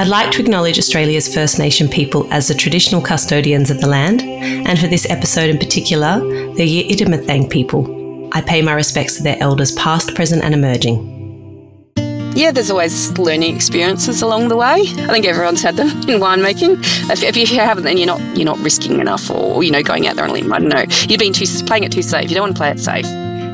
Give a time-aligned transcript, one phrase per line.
[0.00, 4.22] I'd like to acknowledge Australia's First Nation people as the traditional custodians of the land,
[4.22, 6.20] and for this episode in particular,
[6.54, 8.30] the Yiddimathang people.
[8.32, 11.04] I pay my respects to their elders past, present, and emerging.
[12.34, 14.80] Yeah, there's always learning experiences along the way.
[14.80, 16.78] I think everyone's had them in winemaking.
[17.10, 20.06] If, if you haven't, then you're not you're not risking enough, or you know, going
[20.06, 20.54] out there and a.
[20.54, 20.86] I don't know.
[21.10, 22.30] You've been too playing it too safe.
[22.30, 23.04] You don't want to play it safe.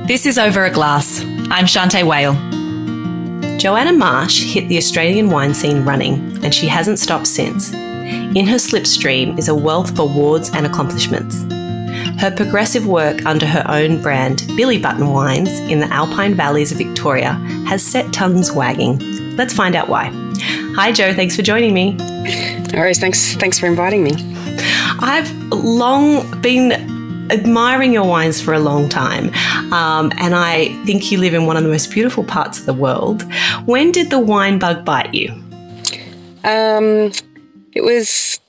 [0.07, 1.23] This is over a glass.
[1.51, 2.37] I'm Shanteh Wale.
[3.59, 7.73] Joanna Marsh hit the Australian wine scene running, and she hasn't stopped since.
[7.73, 11.43] In her slipstream is a wealth of awards and accomplishments.
[12.21, 16.79] Her progressive work under her own brand, Billy Button Wines, in the Alpine Valleys of
[16.79, 17.33] Victoria,
[17.67, 19.01] has set tongues wagging.
[19.37, 20.13] Let's find out why.
[20.77, 21.13] Hi, Joe.
[21.13, 21.97] Thanks for joining me.
[22.75, 22.97] All right.
[22.97, 23.35] Thanks.
[23.35, 24.13] Thanks for inviting me.
[25.01, 26.73] I've long been
[27.33, 29.35] admiring your wines for a long time,
[29.73, 32.75] um, and I think you live in one of the most beautiful parts of the
[32.75, 33.25] world.
[33.65, 35.43] When did the wine bug bite you?
[36.47, 37.13] Um,
[37.73, 38.41] it was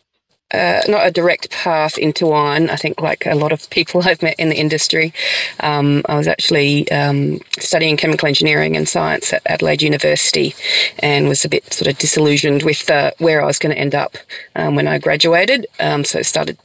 [0.54, 2.70] uh, not a direct path into wine.
[2.70, 5.14] I think, like a lot of people I've met in the industry,
[5.60, 10.56] um, I was actually um, studying chemical engineering and science at Adelaide University,
[11.00, 13.96] and was a bit sort of disillusioned with uh, where I was going to end
[13.96, 14.16] up
[14.56, 15.68] um, when I graduated.
[15.80, 16.58] Um, so started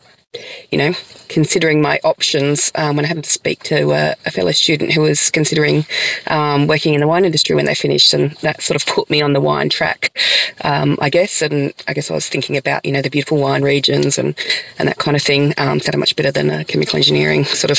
[0.71, 0.93] you know,
[1.29, 5.03] considering my options um, when I happened to speak to uh, a fellow student who
[5.03, 5.85] was considering
[6.29, 9.21] um, working in the wine industry when they finished, and that sort of put me
[9.21, 10.19] on the wine track,
[10.63, 11.43] um, I guess.
[11.43, 14.35] And I guess I was thinking about you know the beautiful wine regions and
[14.79, 15.55] and that kind of thing.
[15.59, 17.79] Um, sounded much better than a chemical engineering sort of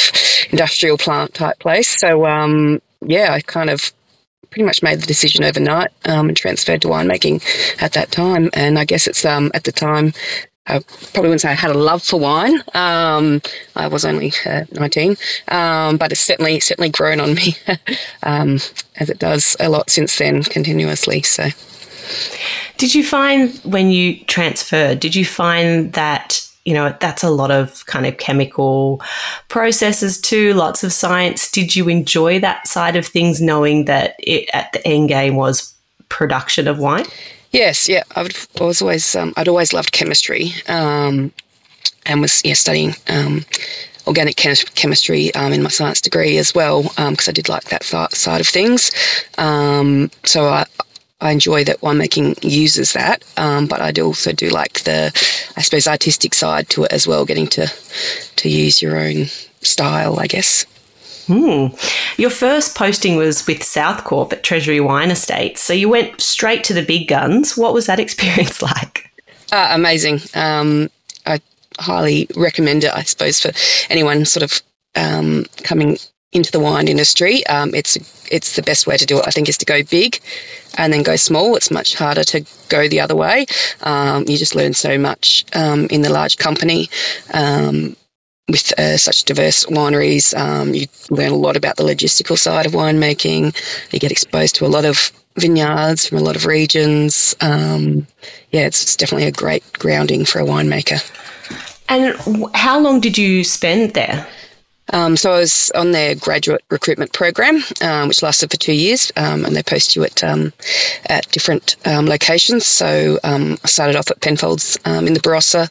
[0.52, 2.00] industrial plant type place.
[2.00, 3.92] So um, yeah, I kind of
[4.50, 7.42] pretty much made the decision overnight um, and transferred to winemaking
[7.81, 8.52] at that time.
[8.54, 10.14] And I guess it's um, at the time
[10.66, 10.80] I
[11.11, 12.61] probably wouldn't say I had a love for wine.
[12.73, 13.42] Um,
[13.75, 15.17] I was only uh, 19,
[15.50, 17.58] um, but it's certainly certainly grown on me,
[18.23, 18.56] um,
[18.97, 21.22] as it does a lot since then, continuously.
[21.23, 21.50] So,
[22.78, 25.02] did you find when you transferred?
[25.02, 29.02] Did you find that you know that's a lot of kind of chemical
[29.50, 31.51] processes too, lots of science?
[31.51, 35.74] Did you enjoy that side of things, knowing that it, at the end game was
[36.07, 37.06] production of wine?
[37.53, 38.03] Yes, yeah.
[38.16, 41.31] I, would, I was always um, I'd always loved chemistry, um,
[42.08, 43.46] and was yeah studying um,
[44.08, 47.66] organic chem- chemistry um, in my science degree as well because um, I did like
[47.66, 48.92] that side of things.
[49.38, 50.66] Um, so I.
[51.22, 55.09] I enjoy that winemaking uses that, but I do also do like the,
[55.56, 57.72] I suppose, artistic side to it as well, getting to
[58.36, 59.28] to use your own
[59.62, 60.66] style, I guess.
[61.28, 61.67] Hmm.
[62.17, 65.61] Your first posting was with Southcorp at Treasury Wine Estates.
[65.61, 67.57] So you went straight to the big guns.
[67.57, 69.09] What was that experience like?
[69.51, 70.19] Uh, amazing.
[70.33, 70.89] Um,
[71.25, 71.39] I
[71.79, 73.51] highly recommend it, I suppose, for
[73.89, 74.62] anyone sort of
[74.95, 75.97] um, coming
[76.33, 77.45] into the wine industry.
[77.47, 77.95] Um, it's
[78.31, 79.28] it's the best way to do it.
[79.28, 80.19] I think is to go big
[80.78, 81.56] and then go small.
[81.56, 83.45] It's much harder to go the other way.
[83.81, 86.89] Um, you just learn so much um, in the large company.
[87.33, 87.95] Um,
[88.50, 92.74] with uh, such diverse wineries, um, you learn a lot about the logistical side of
[92.74, 93.56] winemaking.
[93.92, 97.36] You get exposed to a lot of vineyards from a lot of regions.
[97.42, 98.06] Um,
[98.52, 101.02] yeah, it's, it's definitely a great grounding for a winemaker.
[101.90, 102.16] And
[102.54, 104.28] how long did you spend there?
[104.94, 109.12] Um, so I was on their graduate recruitment program, um, which lasted for two years,
[109.18, 110.54] um, and they post you at um,
[111.08, 112.66] at different um, locations.
[112.66, 115.70] So um, I started off at Penfolds in the Barossa,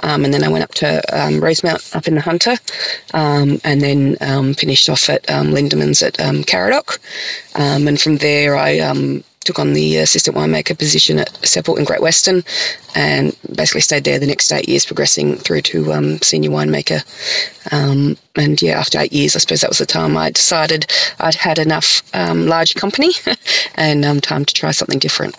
[0.00, 1.02] and then I went up to
[1.40, 2.56] Rosemount up in the Hunter,
[3.12, 4.16] and then
[4.54, 6.98] finished off at Lindeman's at Karadoc,
[7.54, 9.12] and from there I
[9.44, 12.42] took on the assistant winemaker position at Seppelt in Great Western
[12.94, 17.02] and basically stayed there the next eight years, progressing through to um, senior winemaker.
[17.72, 20.86] Um, and yeah, after eight years, I suppose that was the time I decided
[21.20, 23.12] I'd had enough um, large company
[23.74, 25.36] and um, time to try something different.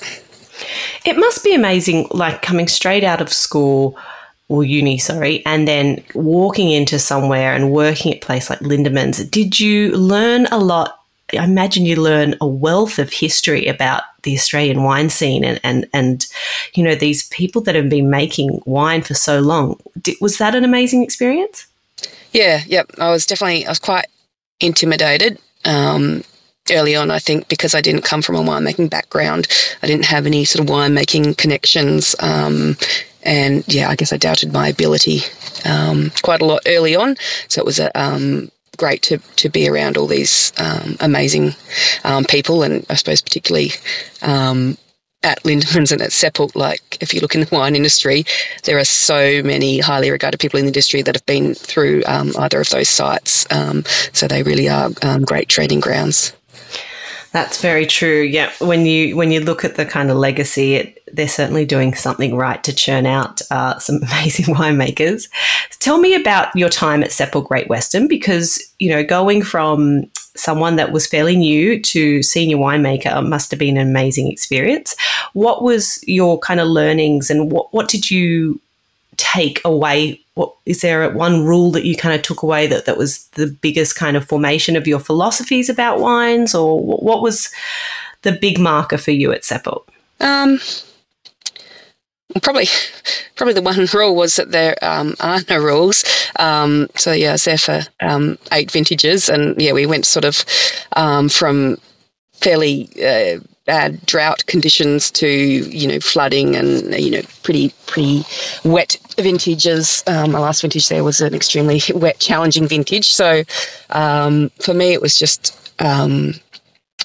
[1.05, 3.97] It must be amazing, like coming straight out of school
[4.49, 9.23] or uni, sorry, and then walking into somewhere and working at a place like Lindeman's.
[9.25, 11.02] Did you learn a lot
[11.37, 15.87] I imagine you learn a wealth of history about the Australian wine scene and, and,
[15.93, 16.25] and
[16.73, 19.79] you know, these people that have been making wine for so long.
[20.21, 21.67] was that an amazing experience?
[22.31, 22.89] Yeah, yep.
[22.99, 24.07] I was definitely, I was quite
[24.59, 25.39] intimidated.
[25.65, 26.23] Um,
[26.71, 29.47] early on, I think, because I didn't come from a winemaking background.
[29.81, 32.15] I didn't have any sort of winemaking connections.
[32.19, 32.77] Um,
[33.23, 35.21] and yeah, I guess I doubted my ability
[35.65, 37.15] um, quite a lot early on.
[37.47, 41.55] So it was a, um, great to, to be around all these um, amazing
[42.03, 43.71] um, people, and I suppose particularly
[44.21, 44.77] um,
[45.23, 48.25] at Lindeman's and at Seppelt, like if you look in the wine industry,
[48.63, 52.33] there are so many highly regarded people in the industry that have been through um,
[52.37, 53.45] either of those sites.
[53.51, 56.33] Um, so they really are um, great training grounds.
[57.31, 58.21] That's very true.
[58.21, 61.95] Yeah, when you when you look at the kind of legacy, it, they're certainly doing
[61.95, 65.29] something right to churn out uh, some amazing winemakers.
[65.83, 70.77] Tell me about your time at Seppelt Great Western, because you know going from someone
[70.77, 74.95] that was fairly new to senior winemaker must have been an amazing experience.
[75.33, 78.61] What was your kind of learnings, and what what did you
[79.17, 80.21] take away?
[80.35, 83.47] What is there one rule that you kind of took away that that was the
[83.47, 87.51] biggest kind of formation of your philosophies about wines, or what was
[88.21, 89.83] the big marker for you at Seppelt?
[90.21, 90.61] Um,
[92.41, 92.67] probably,
[93.35, 96.03] probably the one rule was that there um, are no rules.
[96.37, 100.45] Um, so yeah, for um, eight vintages, and yeah, we went sort of
[100.95, 101.77] um, from
[102.33, 108.23] fairly uh, bad drought conditions to you know flooding and you know pretty pretty
[108.65, 110.03] wet vintages.
[110.07, 113.11] Um, my last vintage there was an extremely wet, challenging vintage.
[113.11, 113.43] So
[113.91, 116.33] um, for me, it was just um,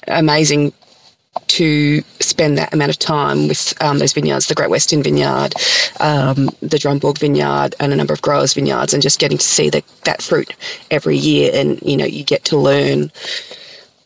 [0.07, 0.73] amazing
[1.47, 5.53] to spend that amount of time with um, those vineyards, the Great Western Vineyard,
[5.99, 9.69] um, the Drumborg Vineyard, and a number of growers' vineyards, and just getting to see
[9.69, 10.53] the, that fruit
[10.91, 11.51] every year.
[11.53, 13.11] And you know, you get to learn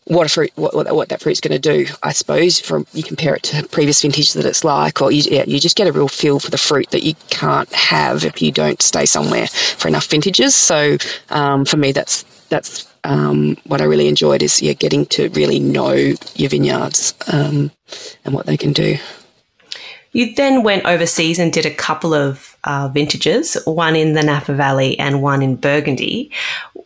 [0.06, 2.60] what a fruit, what, what that fruit's going to do, I suppose.
[2.60, 5.76] From you compare it to previous vintage that it's like, or you, yeah, you just
[5.76, 9.06] get a real feel for the fruit that you can't have if you don't stay
[9.06, 10.54] somewhere for enough vintages.
[10.54, 10.98] So
[11.30, 15.60] um, for me, that's that's um, what I really enjoyed is yeah, getting to really
[15.60, 17.70] know your vineyards um,
[18.24, 18.96] and what they can do.
[20.12, 24.54] You then went overseas and did a couple of uh, vintages, one in the Napa
[24.54, 26.30] Valley and one in Burgundy.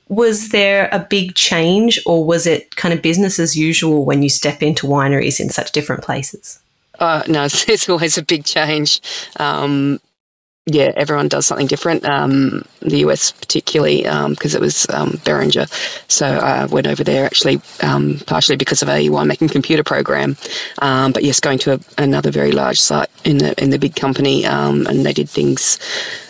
[0.08, 4.30] Was there a big change, or was it kind of business as usual when you
[4.30, 6.58] step into wineries in such different places?
[6.98, 9.02] Uh, no, it's always a big change.
[9.36, 10.00] Um,
[10.70, 12.04] yeah, everyone does something different.
[12.04, 15.66] Um, the US particularly because um, it was um, Beringer,
[16.08, 20.36] so I went over there actually um, partially because of a winemaking computer program.
[20.82, 23.96] Um, but yes, going to a, another very large site in the in the big
[23.96, 25.78] company, um, and they did things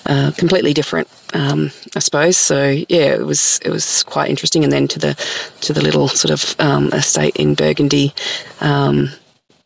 [0.07, 1.09] uh, completely different.
[1.35, 2.71] I suppose so.
[2.89, 4.63] Yeah, it was it was quite interesting.
[4.65, 5.15] And then to the
[5.63, 8.15] to the little sort of estate in Burgundy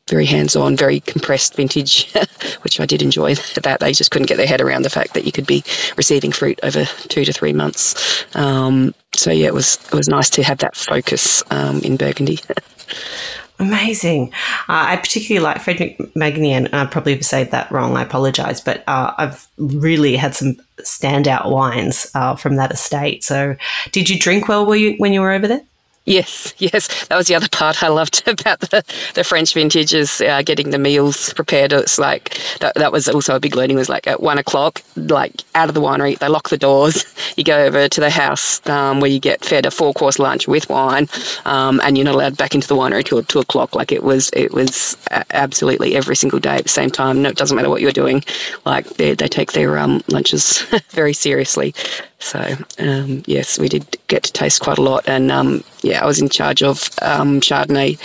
[0.09, 2.13] very hands-on, very compressed vintage,
[2.63, 3.35] which I did enjoy.
[3.63, 5.63] That they just couldn't get their head around the fact that you could be
[5.97, 8.25] receiving fruit over two to three months.
[8.35, 12.41] Um, so yeah, it was it was nice to have that focus um, in Burgundy.
[13.59, 14.33] Amazing.
[14.69, 16.73] Uh, I particularly like Frédéric Magnien.
[16.73, 17.97] I probably said that wrong.
[17.97, 23.23] I apologise, but uh, I've really had some standout wines uh, from that estate.
[23.23, 23.55] So,
[23.93, 25.61] did you drink well were you, when you were over there?
[26.05, 28.85] Yes, yes, that was the other part I loved about the,
[29.15, 31.73] the French vintages, uh, getting the meals prepared.
[31.73, 33.77] It's like that, that was also a big learning.
[33.77, 37.05] Was like at one o'clock, like out of the winery, they lock the doors.
[37.35, 40.47] You go over to the house um, where you get fed a four course lunch
[40.47, 41.09] with wine,
[41.47, 43.75] um, and you're not allowed back into the winery till two o'clock.
[43.75, 44.99] Like it was, it was
[45.31, 47.23] absolutely every single day at the same time.
[47.23, 48.23] No, it doesn't matter what you're doing.
[48.67, 51.75] Like they they take their um, lunches very seriously.
[52.19, 56.07] So um, yes, we did get to taste quite a lot, and um, yeah, I
[56.07, 57.99] was in charge of um, Chardonnay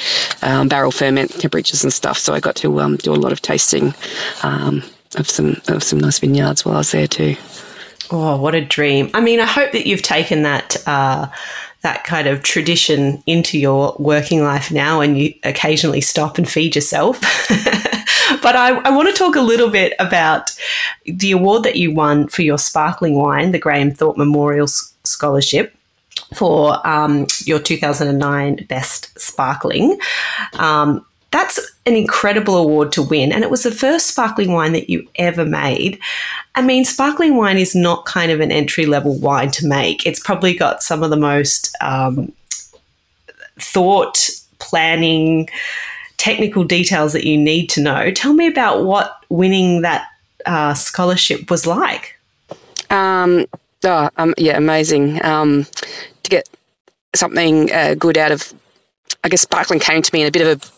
[0.44, 2.18] um, barrel ferment temperatures and stuff.
[2.18, 3.94] So I got to um, do a lot of tasting
[4.44, 4.84] um,
[5.16, 7.36] of some of some nice vineyards while I was there too.
[8.12, 9.10] Oh, what a dream!
[9.14, 10.76] I mean, I hope that you've taken that.
[10.86, 11.28] Uh,
[11.84, 16.76] that kind of tradition into your working life now and you occasionally stop and feed
[16.76, 17.22] yourself.
[18.42, 20.50] but I, I, want to talk a little bit about
[21.06, 25.77] the award that you won for your sparkling wine, the Graham Thorpe Memorial Scholarship
[26.34, 30.00] for um, your 2009 Best Sparkling.
[30.54, 33.32] Um, that's an incredible award to win.
[33.32, 36.00] And it was the first sparkling wine that you ever made.
[36.56, 40.20] I mean, sparkling wine is not kind of an entry level wine to make, it's
[40.20, 42.32] probably got some of the most um,
[43.60, 44.30] thought,
[44.60, 45.50] planning,
[46.18, 48.12] technical details that you need to know.
[48.12, 50.08] Tell me about what winning that
[50.46, 52.18] uh, scholarship was like.
[52.90, 53.46] Um,
[53.84, 55.24] oh, um, yeah, amazing.
[55.24, 55.68] Um,
[56.28, 56.50] to get
[57.16, 58.54] something uh, good out of,
[59.24, 60.78] I guess sparkling came to me in a bit of a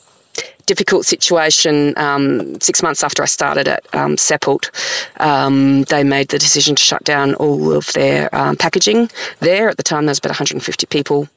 [0.65, 4.15] difficult situation um, six months after I started at um.
[5.17, 9.69] Um, they made the decision to shut down all of their um, packaging there.
[9.69, 11.27] At the time, there was about 150 people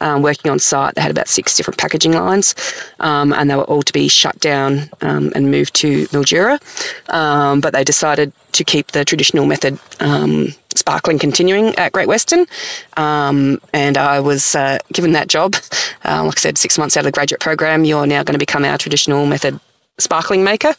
[0.00, 0.94] um, working on site.
[0.94, 2.54] They had about six different packaging lines,
[3.00, 6.60] um, and they were all to be shut down um, and moved to Mildura.
[7.60, 9.78] But they decided to keep the traditional method
[10.76, 12.46] sparkling continuing at Great Western.
[12.96, 15.54] Um, and I was uh, given that job.
[16.04, 18.64] like I said, six months out of the graduate program, you're now going to become
[18.64, 19.60] our traditional method
[19.98, 20.74] sparkling maker.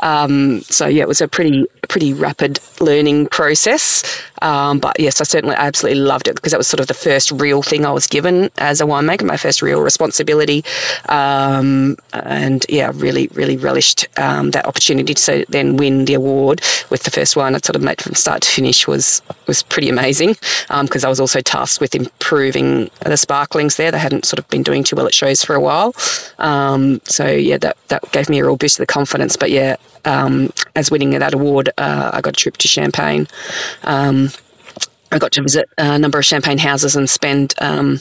[0.00, 4.02] Um, so yeah, it was a pretty pretty rapid learning process.
[4.40, 7.30] Um, but yes, I certainly absolutely loved it because that was sort of the first
[7.30, 10.64] real thing I was given as a winemaker, my first real responsibility.
[11.08, 16.60] Um, and yeah, really, really relished um, that opportunity to then win the award
[16.90, 19.88] with the first wine I sort of made from start to finish was was pretty
[19.88, 20.34] amazing
[20.68, 23.90] because um, I was also tasked with improving the sparklings there.
[23.90, 25.94] They hadn't sort of been doing too well at shows for a while.
[26.38, 29.36] Um, so yeah, that, that gave me a real boost of the confidence.
[29.36, 33.26] But yeah, um, as winning that award, uh, I got a trip to Champagne.
[33.82, 34.30] Um,
[35.10, 38.00] I got to visit a number of champagne houses and spend um,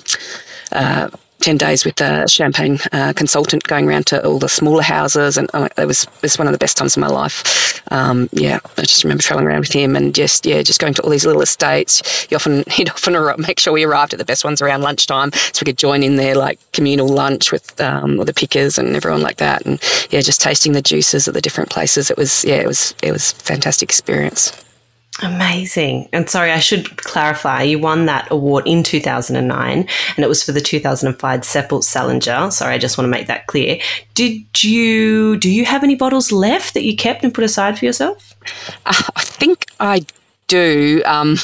[0.71, 1.09] uh,
[1.41, 5.37] 10 days with a champagne uh, consultant going around to all the smaller houses.
[5.37, 7.81] And uh, it, was, it was one of the best times of my life.
[7.91, 11.01] Um, yeah, I just remember traveling around with him and just, yeah, just going to
[11.01, 12.25] all these little estates.
[12.25, 15.61] He often, he'd often make sure we arrived at the best ones around lunchtime so
[15.61, 19.21] we could join in their like communal lunch with um, all the pickers and everyone
[19.21, 19.65] like that.
[19.65, 22.09] And yeah, just tasting the juices at the different places.
[22.09, 24.53] It was, yeah, it was, it was fantastic experience.
[25.21, 26.09] Amazing.
[26.11, 27.61] And sorry, I should clarify.
[27.61, 29.87] You won that award in 2009, and
[30.17, 32.49] it was for the 2005 Seppelt Salinger.
[32.51, 33.79] Sorry, I just want to make that clear.
[34.15, 37.85] Did you do you have any bottles left that you kept and put aside for
[37.85, 38.35] yourself?
[38.85, 40.05] Uh, I think I
[40.47, 41.01] do.
[41.05, 41.37] Um,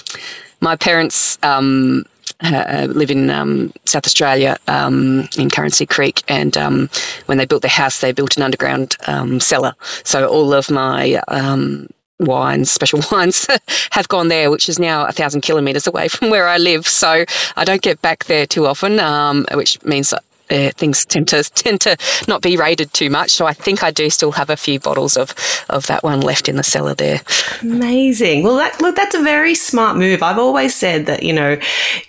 [0.62, 1.38] my parents.
[1.44, 2.06] Um,
[2.42, 6.88] uh, live in um, South Australia um, in Currency Creek, and um,
[7.26, 9.74] when they built their house, they built an underground um, cellar.
[10.04, 11.88] So all of my um,
[12.20, 13.48] wines, special wines,
[13.92, 16.88] have gone there, which is now a thousand kilometres away from where I live.
[16.88, 21.28] So I don't get back there too often, um, which means that uh, things tend
[21.30, 23.32] to tend to not be rated too much.
[23.32, 25.34] So I think I do still have a few bottles of
[25.70, 27.22] of that one left in the cellar there.
[27.62, 28.44] Amazing.
[28.44, 30.24] Well, that, look, that's a very smart move.
[30.24, 31.58] I've always said that you know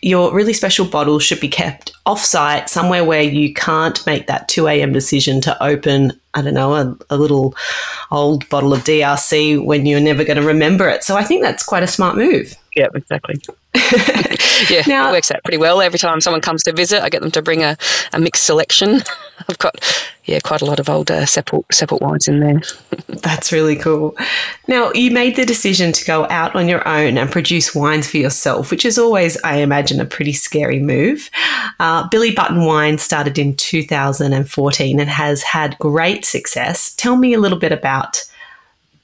[0.03, 4.67] your really special bottles should be kept off-site somewhere where you can't make that 2
[4.67, 4.93] a.m.
[4.93, 7.55] decision to open I don't know, a, a, little
[8.13, 11.03] old bottle of DRC when you're never going to remember it.
[11.03, 12.55] So I think that's quite a smart move.
[12.77, 13.41] Yeah, exactly.
[14.71, 15.81] yeah, now, it works out pretty well.
[15.81, 17.77] Every time someone comes to visit, I get them to bring a,
[18.13, 19.01] a mixed selection.
[19.49, 19.77] I've got,
[20.25, 22.61] yeah, quite a lot of older uh, Seppelt, Seppelt wines in there.
[23.09, 24.17] That's really cool.
[24.67, 28.19] Now, you made the decision to go out on your own and produce wines for
[28.19, 31.31] yourself, which is always, I imagine, a pretty scary move.
[31.81, 36.95] Uh, Billy Button Wine started in 2014 and has had great success.
[36.97, 38.25] Tell me a little bit about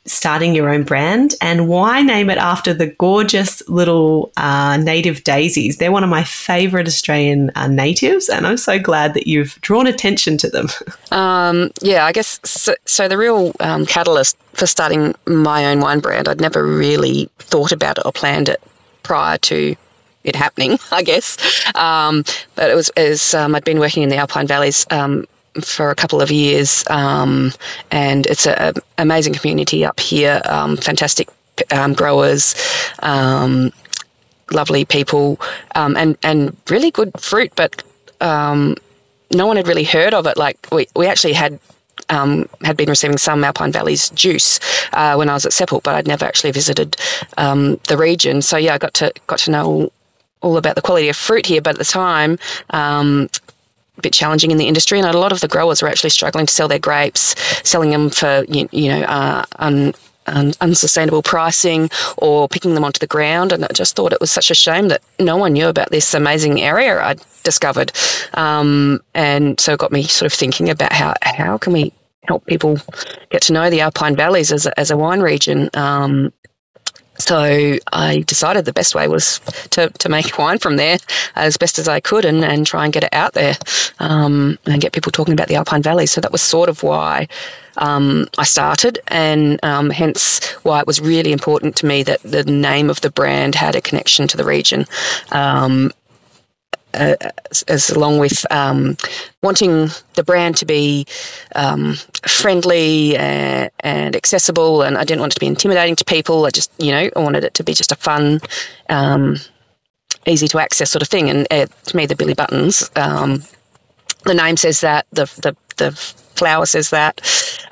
[0.06, 1.34] starting your own brand.
[1.40, 5.78] And why name it after the gorgeous little uh, native daisies?
[5.78, 9.86] They're one of my favorite australian uh, natives and i'm so glad that you've drawn
[9.86, 10.68] attention to them.
[11.10, 16.00] Um, yeah i guess so, so the real um, catalyst for starting my own wine
[16.00, 18.60] brand i'd never really thought about it or planned it
[19.04, 19.76] prior to
[20.24, 21.36] it happening, I guess.
[21.76, 22.24] Um,
[22.56, 25.26] but it was as um, I'd been working in the Alpine Valleys um,
[25.62, 27.52] for a couple of years, um,
[27.90, 30.40] and it's an amazing community up here.
[30.46, 31.28] Um, fantastic
[31.70, 32.54] um, growers,
[33.00, 33.72] um,
[34.50, 35.40] lovely people,
[35.74, 37.52] um, and and really good fruit.
[37.56, 37.82] But
[38.20, 38.76] um,
[39.32, 40.36] no one had really heard of it.
[40.36, 41.58] Like we we actually had.
[42.10, 44.60] had been receiving some Alpine Valleys juice
[44.92, 46.96] uh, when I was at Seppelt, but I'd never actually visited
[47.36, 48.42] the region.
[48.42, 49.90] So yeah, I got to got to know
[50.44, 51.62] all about the quality of fruit here.
[51.62, 52.38] But at the time,
[52.70, 53.28] um,
[54.00, 56.52] bit challenging in the industry, and a lot of the growers were actually struggling to
[56.52, 57.34] sell their grapes,
[57.68, 59.94] selling them for you, you know uh, un,
[60.26, 63.52] un, unsustainable pricing or picking them onto the ground.
[63.52, 66.14] And I just thought it was such a shame that no one knew about this
[66.14, 67.92] amazing area I'd discovered,
[68.34, 71.92] um, and so it got me sort of thinking about how how can we
[72.26, 72.78] help people
[73.30, 75.68] get to know the Alpine Valleys as a, as a wine region.
[75.74, 76.32] Um,
[77.18, 79.40] so I decided the best way was
[79.70, 80.98] to, to make wine from there
[81.36, 83.56] as best as I could and, and try and get it out there
[83.98, 86.06] um, and get people talking about the Alpine Valley.
[86.06, 87.28] So that was sort of why
[87.76, 92.44] um, I started, and um, hence why it was really important to me that the
[92.44, 94.86] name of the brand had a connection to the region.
[95.32, 95.92] Um,
[96.94, 97.16] uh,
[97.68, 98.96] as along with um,
[99.42, 101.06] wanting the brand to be
[101.54, 101.94] um,
[102.26, 106.46] friendly and, and, accessible, and I didn't want it to be intimidating to people.
[106.46, 108.40] I just, you know, I wanted it to be just a fun,
[108.88, 109.36] um,
[110.26, 111.28] easy to access sort of thing.
[111.30, 113.42] And uh, to me, the Billy Buttons, um,
[114.24, 115.92] the name says that, the the the
[116.34, 117.20] flower says that,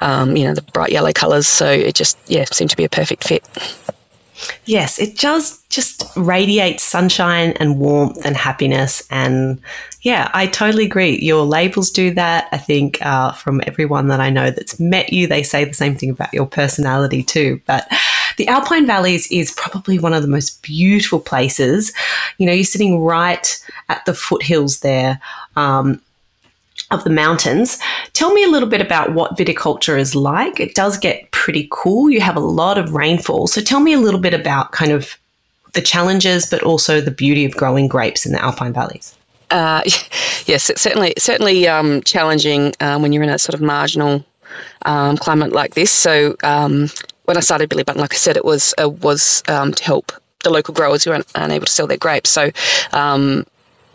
[0.00, 1.48] um, you know, the bright yellow colours.
[1.48, 3.44] So it just, yeah, seemed to be a perfect fit.
[4.64, 9.02] Yes, it does just radiate sunshine and warmth and happiness.
[9.10, 9.60] And
[10.02, 11.18] yeah, I totally agree.
[11.18, 12.48] Your labels do that.
[12.52, 15.96] I think uh, from everyone that I know that's met you, they say the same
[15.96, 17.60] thing about your personality too.
[17.66, 17.88] But
[18.36, 21.92] the Alpine Valleys is probably one of the most beautiful places.
[22.38, 23.46] You know, you're sitting right
[23.88, 25.20] at the foothills there.
[25.56, 26.00] Um,
[26.92, 27.78] of the mountains.
[28.12, 30.60] Tell me a little bit about what viticulture is like.
[30.60, 32.10] It does get pretty cool.
[32.10, 33.46] You have a lot of rainfall.
[33.46, 35.18] So tell me a little bit about kind of
[35.72, 39.16] the challenges, but also the beauty of growing grapes in the Alpine valleys.
[39.50, 39.82] Uh,
[40.46, 44.24] yes, it's certainly certainly um, challenging um, when you're in a sort of marginal
[44.84, 45.90] um, climate like this.
[45.90, 46.88] So um,
[47.24, 50.12] when I started Billy Button, like I said, it was uh, was um, to help
[50.42, 52.30] the local growers who aren't, unable to sell their grapes.
[52.30, 52.50] So
[52.92, 53.46] um,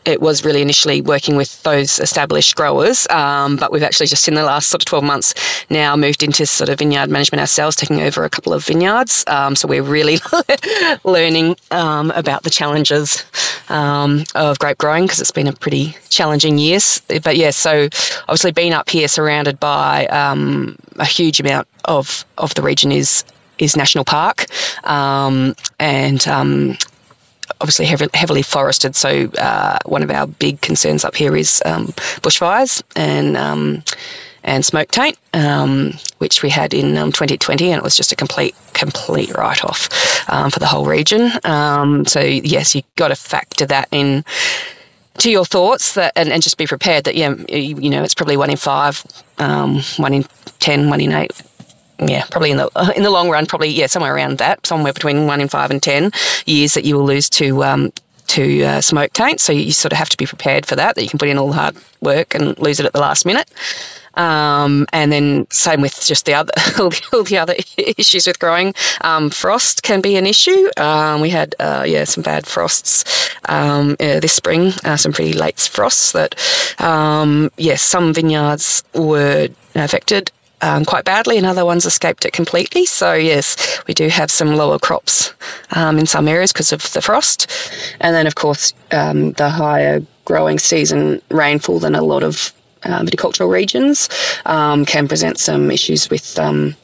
[0.08, 4.36] it was really initially working with those established growers, um, but we've actually just in
[4.36, 5.34] the last sort of 12 months
[5.70, 9.26] now moved into sort of vineyard management ourselves, taking over a couple of vineyards.
[9.28, 10.20] Um, so we're really
[11.04, 13.26] learning um, about the challenges
[13.68, 16.80] um, of grape growing because it's been a pretty challenging year.
[17.22, 17.90] But yeah, so
[18.24, 23.24] obviously being up here surrounded by um, a huge amount of, of the region is
[23.58, 24.46] is national park,
[24.86, 26.28] um, and
[27.62, 28.96] obviously heavily, heavily forested.
[28.96, 31.88] So uh, one of our big concerns up here is um,
[32.22, 33.84] bushfires and um,
[34.44, 38.16] and smoke taint, um, which we had in 2020, um, and it was just a
[38.16, 39.90] complete complete write off
[40.30, 41.30] um, for the whole region.
[42.06, 44.24] So yes, you've got to factor that in
[45.18, 48.14] to your thoughts that and, and just be prepared that yeah you, you know it's
[48.14, 49.04] probably one in five
[49.40, 50.26] um, one in
[50.60, 51.32] ten one in eight
[52.00, 55.26] yeah, probably in the in the long run, probably yeah, somewhere around that, somewhere between
[55.26, 56.12] one in five and ten
[56.46, 57.92] years that you will lose to um,
[58.28, 59.40] to uh, smoke taint.
[59.40, 60.96] So you sort of have to be prepared for that.
[60.96, 63.26] That you can put in all the hard work and lose it at the last
[63.26, 63.50] minute.
[64.14, 66.52] Um, and then same with just the other
[67.14, 68.74] all the other issues with growing.
[69.02, 70.70] Um, frost can be an issue.
[70.78, 75.34] Um, we had uh, yeah some bad frosts um, uh, this spring, uh, some pretty
[75.34, 76.36] late frosts that
[76.80, 82.86] um, yes some vineyards were affected um, quite badly, and other ones escaped it completely.
[82.86, 85.34] So, yes, we do have some lower crops
[85.72, 87.50] um, in some areas because of the frost.
[88.00, 93.02] And then, of course, um, the higher growing season rainfall than a lot of uh,
[93.02, 94.08] viticultural regions
[94.46, 96.76] um, can present some issues with um,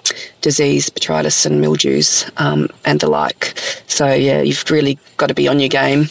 [0.41, 3.57] disease, botrytis, and mildews and the like.
[3.87, 6.05] So, yeah, you've really got to be on your game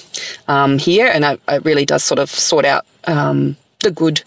[0.78, 4.22] here, and it, it, really does sort of sort out the good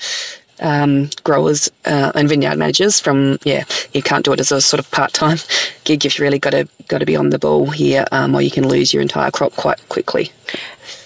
[0.62, 4.80] um, growers uh, and vineyard managers from yeah you can't do it as a sort
[4.80, 5.38] of part-time
[5.84, 8.52] gig you've really got to got to be on the ball here um, or you
[8.52, 10.32] can lose your entire crop quite quickly.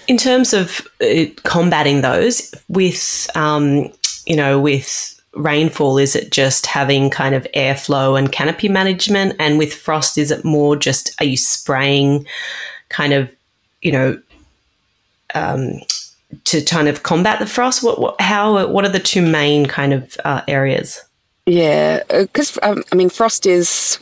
[0.08, 3.90] In terms of uh, combating those with um,
[4.26, 9.36] you know with rainfall is it just having kind of airflow and canopy management?
[9.38, 12.26] And with frost is it more just are you spraying
[12.88, 13.30] kind of
[13.82, 14.20] you know
[15.34, 15.80] um,
[16.44, 17.82] to kind of combat the frost?
[17.82, 21.02] What, what how what are the two main kind of uh, areas?
[21.46, 23.98] Yeah, because uh, um, I mean, frost is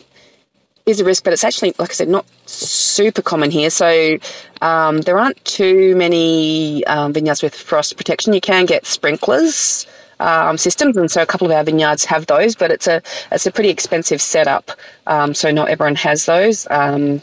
[0.86, 3.70] is a risk, but it's actually, like I said, not super common here.
[3.70, 4.18] So
[4.62, 8.32] um, there aren't too many um, vineyards with frost protection.
[8.32, 9.86] You can get sprinklers.
[10.20, 13.46] Um, systems, and so a couple of our vineyards have those, but it's a it's
[13.46, 14.72] a pretty expensive setup.
[15.06, 16.66] Um, so not everyone has those.
[16.72, 17.22] Um,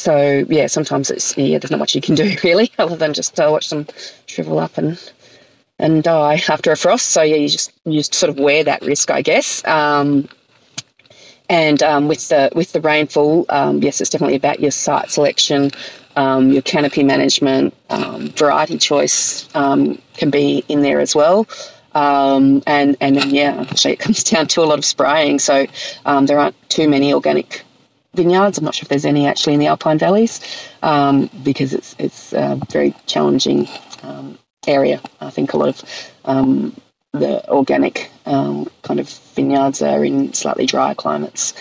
[0.00, 3.38] so yeah, sometimes it's yeah, there's not much you can do really, other than just
[3.38, 3.86] uh, watch them
[4.26, 4.98] shrivel up and
[5.78, 7.08] and die after a frost.
[7.08, 9.64] So yeah, you just you just sort of wear that risk, I guess.
[9.66, 10.26] Um,
[11.50, 15.70] and um, with the with the rainfall, um, yes, it's definitely about your site selection,
[16.16, 21.46] um, your canopy management, um, variety choice um, can be in there as well.
[21.92, 25.40] and and then yeah, actually it comes down to a lot of spraying.
[25.40, 25.66] So
[26.22, 27.64] there aren't too many organic
[28.14, 28.58] vineyards.
[28.58, 30.40] I'm not sure if there's any actually in the Alpine valleys
[30.82, 33.68] um, because it's it's a very challenging
[34.02, 35.00] um, area.
[35.20, 35.84] I think a lot of
[36.24, 36.76] um,
[37.12, 41.54] the organic um, kind of vineyards are in slightly drier climates.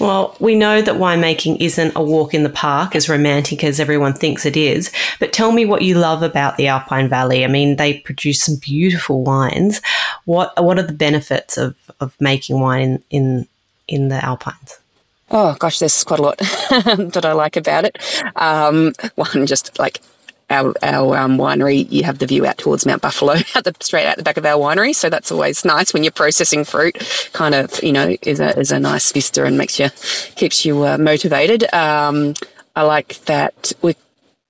[0.00, 4.14] Well, we know that winemaking isn't a walk in the park as romantic as everyone
[4.14, 7.44] thinks it is, but tell me what you love about the Alpine Valley.
[7.44, 9.82] I mean, they produce some beautiful wines.
[10.24, 13.48] What what are the benefits of, of making wine in, in
[13.88, 14.79] in the Alpines?
[15.30, 17.98] Oh gosh, there's quite a lot that I like about it.
[18.36, 20.00] Um, one, just like
[20.50, 24.06] our, our um, winery, you have the view out towards Mount Buffalo, at the, straight
[24.06, 24.94] out the back of our winery.
[24.94, 26.98] So that's always nice when you're processing fruit.
[27.32, 29.90] Kind of, you know, is a is a nice vista and makes you
[30.34, 31.72] keeps you uh, motivated.
[31.72, 32.34] Um,
[32.74, 33.94] I like that we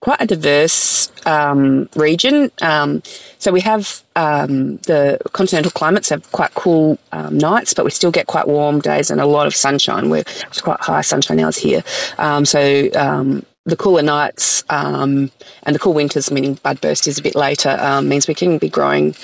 [0.01, 2.51] quite a diverse um, region.
[2.63, 3.03] Um,
[3.39, 8.11] so we have um, the continental climates have quite cool um, nights, but we still
[8.11, 10.11] get quite warm days and a lot of sunshine.
[10.11, 11.83] We're it's quite high sunshine hours here.
[12.19, 15.31] Um, so um, the cooler nights and
[15.67, 19.15] the cool winters, meaning bud burst is a bit later, means we can be growing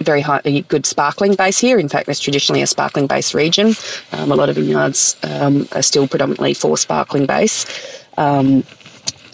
[0.00, 1.78] very high, good sparkling base here.
[1.78, 3.74] In fact, it's traditionally a sparkling base region.
[4.12, 7.66] Um, a lot of vineyards um, are still predominantly for sparkling base.
[8.16, 8.64] Um,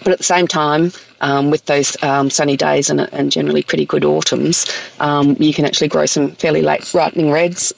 [0.03, 3.85] but at the same time, um, with those um, sunny days and, and, generally pretty
[3.85, 4.67] good autumns,
[5.01, 7.75] um, you can actually grow some fairly late ripening reds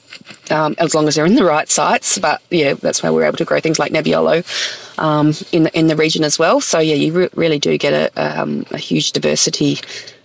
[0.49, 2.17] um, as long as they're in the right sites.
[2.17, 4.45] But yeah, that's why we're able to grow things like Nebbiolo
[4.97, 6.61] um, in the in the region as well.
[6.61, 9.79] So yeah, you re- really do get a, um, a huge diversity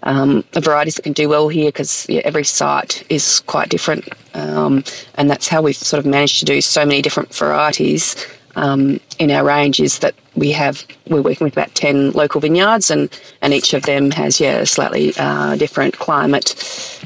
[0.05, 4.85] of varieties that can do well here because yeah, every site is quite different, and
[5.17, 8.15] that's how we've sort of managed to do so many different varieties
[8.59, 12.91] um, in our range is that we have we're working with about 10 local vineyards
[12.91, 13.09] and
[13.41, 16.55] and each of them has yeah a slightly uh, different climate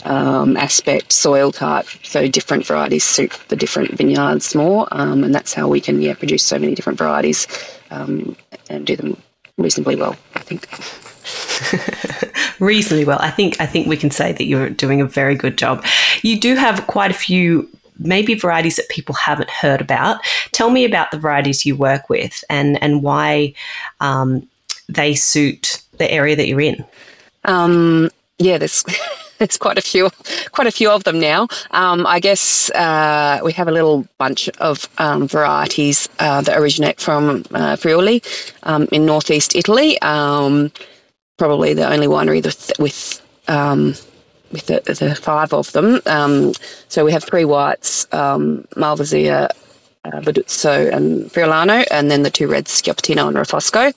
[0.05, 1.87] um, aspect soil type.
[2.03, 6.15] So different varieties suit the different vineyards more um, and that's how we can yeah
[6.15, 7.47] produce so many different varieties
[7.91, 8.35] um,
[8.71, 9.17] and do them
[9.59, 10.69] reasonably well I think.
[12.61, 13.19] Reasonably well.
[13.21, 15.85] I think I think we can say that you're doing a very good job.
[16.23, 17.69] You do have quite a few
[18.05, 20.21] maybe varieties that people haven't heard about.
[20.53, 23.55] Tell me about the varieties you work with and and why
[24.01, 24.49] um,
[24.89, 26.85] they suit the area that you're in.
[27.45, 28.85] Um, yeah, there's
[29.39, 30.11] there's quite a few
[30.53, 31.49] quite a few of them now.
[31.73, 37.01] Um, I guess uh, we have a little bunch of um, varieties uh, that originate
[37.01, 38.23] from uh, Friuli
[38.65, 40.01] um, in northeast Italy.
[40.03, 40.71] Um,
[41.39, 43.95] probably the only winery with, with um,
[44.53, 46.01] with the, the five of them.
[46.07, 46.53] Um,
[46.89, 49.49] so we have three whites, um, Malvasia,
[50.05, 53.93] uh, and Friulano, and then the two reds, Schioppettino and Refosco.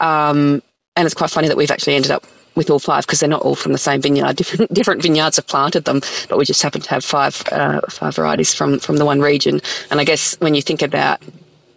[0.00, 0.62] Um,
[0.96, 2.24] and it's quite funny that we've actually ended up
[2.56, 4.36] with all five because they're not all from the same vineyard.
[4.36, 8.14] Different different vineyards have planted them, but we just happen to have five uh, five
[8.14, 9.60] varieties from from the one region.
[9.90, 11.22] And I guess when you think about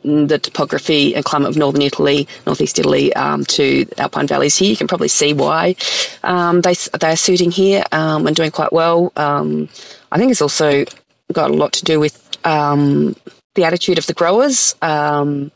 [0.04, 4.70] the topography and climate of northern Italy, northeast Italy, um, to Alpine valleys here.
[4.70, 5.76] You can probably see why
[6.24, 9.12] um, they they are suiting here um, and doing quite well.
[9.16, 9.70] Um,
[10.12, 10.86] I think it's also
[11.32, 13.16] got a lot to do with um,
[13.56, 15.52] the attitude of the growers um,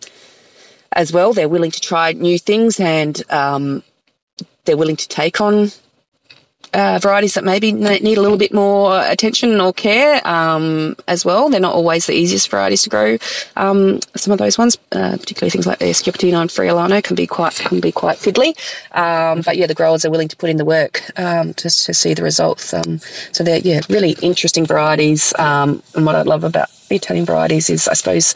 [0.93, 1.33] as well.
[1.33, 3.15] They're willing to try new things and
[4.65, 5.71] they're willing to take on
[6.77, 11.49] uh, varieties that maybe need a little bit more attention or care um, as well.
[11.49, 13.17] They're not always the easiest varieties to grow.
[13.55, 17.25] Um, some of those ones, uh, particularly things like the Schioppettino and Friulano, can be
[17.25, 18.49] quite can be quite fiddly.
[18.95, 21.93] Um, but yeah, the growers are willing to put in the work um, to, to
[21.95, 22.71] see the results.
[22.75, 22.99] Um,
[23.31, 25.33] so they're yeah really interesting varieties.
[25.39, 28.35] Um, and what I love about Italian varieties is I suppose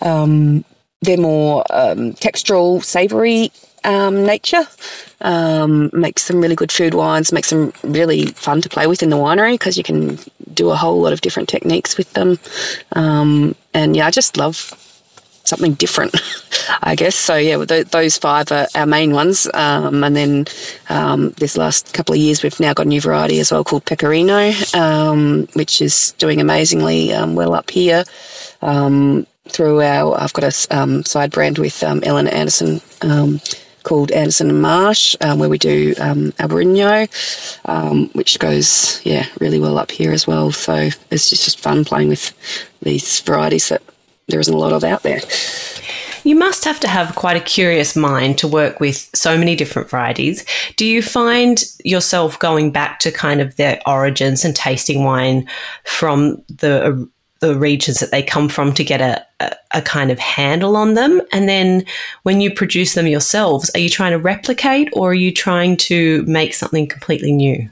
[0.00, 3.50] they're more textural, savoury
[3.84, 4.64] um, nature.
[5.20, 9.10] Um, makes some really good food wines, makes them really fun to play with in
[9.10, 10.18] the winery because you can
[10.52, 12.38] do a whole lot of different techniques with them.
[12.92, 14.74] Um, and yeah, I just love
[15.44, 16.14] something different,
[16.82, 17.16] I guess.
[17.16, 19.48] So yeah, th- those five are our main ones.
[19.54, 20.46] Um, and then
[20.88, 23.84] um, this last couple of years, we've now got a new variety as well called
[23.84, 28.04] Pecorino, um, which is doing amazingly um, well up here.
[28.60, 32.80] Um, through our, I've got a um, side brand with Eleana Anderson
[33.82, 37.08] called Anderson and Marsh, um, where we do um, Albarino,
[37.66, 40.52] um, which goes yeah really well up here as well.
[40.52, 42.32] So it's just, just fun playing with
[42.82, 43.82] these varieties that
[44.28, 45.20] there isn't a lot of out there.
[46.24, 49.90] You must have to have quite a curious mind to work with so many different
[49.90, 50.44] varieties.
[50.76, 55.48] Do you find yourself going back to kind of their origins and tasting wine
[55.84, 57.08] from the
[57.40, 59.26] the regions that they come from to get a,
[59.72, 61.20] a, kind of handle on them.
[61.32, 61.84] And then
[62.22, 66.22] when you produce them yourselves, are you trying to replicate or are you trying to
[66.26, 67.68] make something completely new?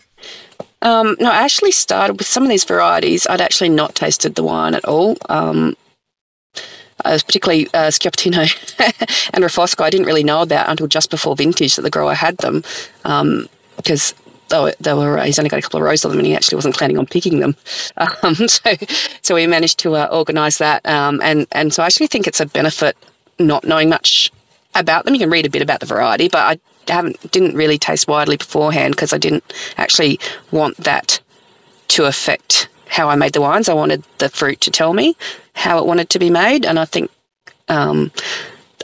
[0.82, 3.26] Um, no, I actually started with some of these varieties.
[3.26, 5.16] I'd actually not tasted the wine at all.
[5.28, 5.76] Um,
[7.04, 11.82] uh, particularly uh, and Refosco, I didn't really know about until just before vintage that
[11.82, 12.62] the grower had them.
[13.02, 14.19] because um,
[14.50, 16.56] though they were he's only got a couple of rows of them and he actually
[16.56, 17.56] wasn't planning on picking them.
[18.22, 18.74] Um, so
[19.22, 22.40] so we managed to uh, organise that um, and and so I actually think it's
[22.40, 22.96] a benefit
[23.38, 24.30] not knowing much
[24.74, 25.14] about them.
[25.14, 28.36] You can read a bit about the variety, but I haven't didn't really taste widely
[28.36, 29.44] beforehand because I didn't
[29.76, 31.20] actually want that
[31.88, 33.68] to affect how I made the wines.
[33.68, 35.16] I wanted the fruit to tell me
[35.54, 37.10] how it wanted to be made, and I think
[37.68, 38.10] um,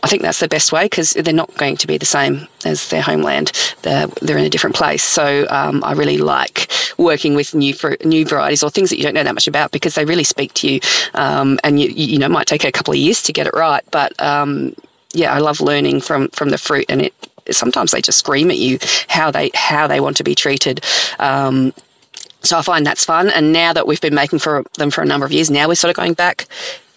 [0.07, 2.91] I think that's the best way because they're not going to be the same as
[2.91, 3.51] their homeland.
[3.83, 5.03] They're, they're in a different place.
[5.03, 9.15] So um, I really like working with new new varieties or things that you don't
[9.15, 10.81] know that much about because they really speak to you.
[11.15, 13.83] Um, and you you know might take a couple of years to get it right,
[13.91, 14.77] but um,
[15.13, 17.15] yeah, I love learning from from the fruit and it.
[17.51, 20.85] Sometimes they just scream at you how they how they want to be treated.
[21.19, 21.73] Um,
[22.43, 23.29] so I find that's fun.
[23.31, 25.75] And now that we've been making for them for a number of years, now we're
[25.75, 26.47] sort of going back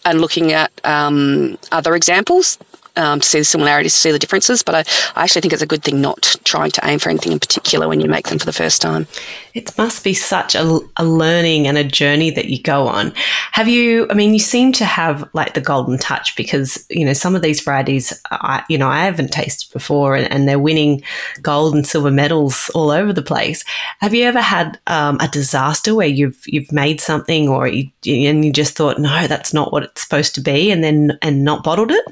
[0.05, 2.59] and looking at um, other examples
[2.95, 4.63] um, to see the similarities, to see the differences.
[4.63, 4.79] But I,
[5.15, 7.87] I actually think it's a good thing not trying to aim for anything in particular
[7.87, 9.07] when you make them for the first time.
[9.53, 13.13] It must be such a, a learning and a journey that you go on.
[13.51, 17.13] Have you, I mean, you seem to have like the golden touch because, you know,
[17.13, 21.01] some of these varieties, I, you know, I haven't tasted before and, and they're winning
[21.41, 23.65] gold and silver medals all over the place.
[23.99, 28.45] Have you ever had um, a disaster where you've, you've made something or you, and
[28.45, 31.63] you just thought, no, that's not what it's supposed to be and then, and not
[31.63, 32.05] bottled it?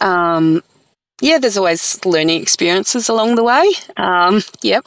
[0.00, 0.62] Um,
[1.20, 3.72] yeah, there's always learning experiences along the way.
[3.96, 4.86] Um, yep,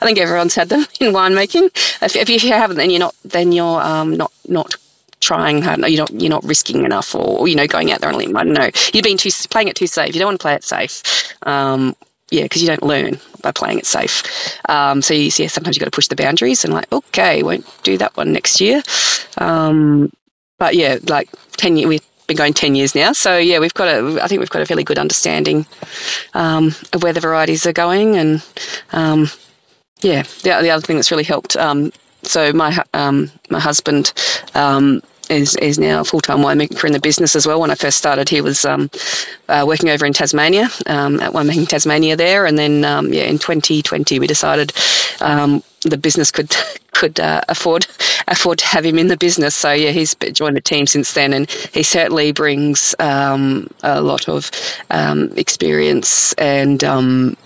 [0.00, 1.70] I think everyone's had them in winemaking.
[2.02, 4.74] If, if you haven't, then you're not then you're um, not not
[5.20, 5.80] trying hard.
[5.80, 8.36] You're not you're not risking enough, or you know, going out there on a limb.
[8.36, 8.70] I don't know.
[8.92, 10.14] You've been too playing it too safe.
[10.14, 11.02] You don't want to play it safe.
[11.42, 11.94] Um,
[12.30, 14.22] yeah, because you don't learn by playing it safe.
[14.68, 17.66] Um, so you, yeah, sometimes you've got to push the boundaries and like, okay, won't
[17.84, 18.82] do that one next year.
[19.38, 20.10] Um,
[20.58, 23.12] but yeah, like ten years, been going 10 years now.
[23.12, 25.66] So yeah, we've got a, I think we've got a fairly good understanding
[26.34, 28.16] um, of where the varieties are going.
[28.16, 28.44] And
[28.92, 29.28] um,
[30.00, 31.56] yeah, the, the, other thing that's really helped.
[31.56, 34.12] Um, so my um, my husband
[34.54, 37.60] um, is is now a full time winemaker in the business as well.
[37.60, 38.90] When I first started, he was um,
[39.48, 43.38] uh, working over in Tasmania um, at winemaking Tasmania there, and then um, yeah, in
[43.38, 44.72] 2020 we decided
[45.82, 46.54] the business could
[46.92, 47.86] could uh, afford
[48.28, 49.54] afford to have him in the business.
[49.54, 54.28] So yeah, he's joined the team since then, and he certainly brings um, a lot
[54.28, 54.50] of
[54.90, 57.36] um, experience and um,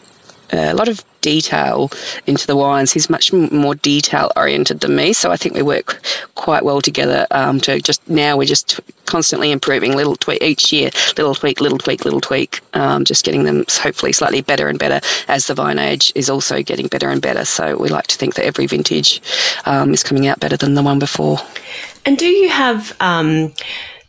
[0.52, 1.90] a lot of detail
[2.26, 2.92] into the wines.
[2.92, 6.00] He's much more detail oriented than me, so I think we work
[6.34, 7.26] quite well together.
[7.30, 11.78] Um, to just now, we're just constantly improving, little tweak each year, little tweak, little
[11.78, 15.78] tweak, little tweak, um, just getting them hopefully slightly better and better as the vine
[15.78, 17.44] age is also getting better and better.
[17.44, 19.20] So we like to think that every vintage
[19.66, 21.38] um, is coming out better than the one before.
[22.06, 23.52] And do you have um,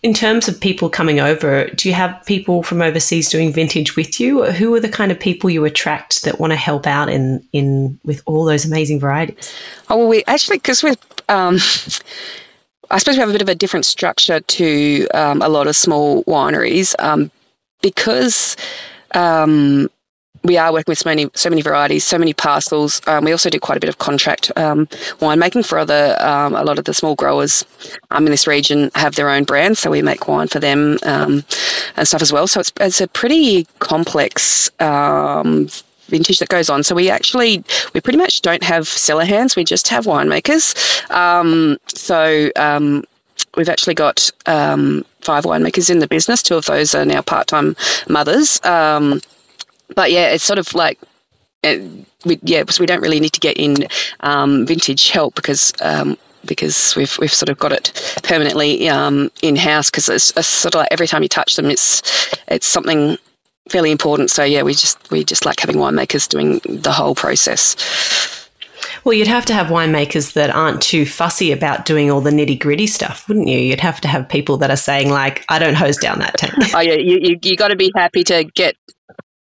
[0.04, 4.20] in terms of people coming over, do you have people from overseas doing vintage with
[4.20, 4.46] you?
[4.46, 8.00] Who are the kind of people you attract that want to help out in in
[8.04, 9.54] with all those amazing varieties?
[9.90, 10.96] Oh, well, we actually because we're.
[11.30, 11.58] Um,
[12.90, 15.78] I suppose we have a bit of a different structure to um, a lot of
[15.78, 17.32] small wineries um,
[17.82, 18.58] because
[19.16, 19.90] um,
[20.44, 23.02] we are working with so many, so many varieties, so many parcels.
[23.08, 24.88] Um, we also do quite a bit of contract um,
[25.20, 27.64] winemaking for other, um, a lot of the small growers
[28.12, 31.44] um, in this region have their own brands, so we make wine for them um,
[31.96, 32.48] and stuff as well.
[32.48, 35.68] So it's, it's a pretty complex um,
[36.08, 36.84] vintage that goes on.
[36.84, 40.76] So we actually, we pretty much don't have cellar hands, we just have winemakers.
[41.96, 42.52] so
[43.56, 46.42] we've actually got five winemakers in the business.
[46.42, 47.76] Two of those are now part-time
[48.10, 48.60] mothers.
[49.96, 51.00] But yeah, it's sort of like.
[51.64, 51.78] Uh,
[52.26, 53.88] we, yeah, so we don't really need to get in
[54.22, 59.56] um, vintage help because um, because we've we've sort of got it permanently um, in
[59.56, 62.02] house because it's, it's, sort of like every time you touch them, it's
[62.48, 63.18] it's something
[63.70, 64.32] fairly important.
[64.32, 67.76] So yeah, we just we just like having winemakers doing the whole process.
[69.04, 72.60] Well, you'd have to have winemakers that aren't too fussy about doing all the nitty
[72.60, 73.58] gritty stuff, wouldn't you?
[73.58, 76.54] You'd have to have people that are saying like, "I don't hose down that tank."
[76.76, 78.76] oh yeah, you you, you got to be happy to get